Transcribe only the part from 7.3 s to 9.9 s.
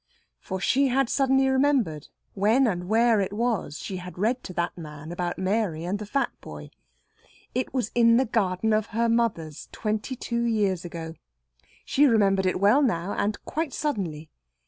It was in the garden at her mother's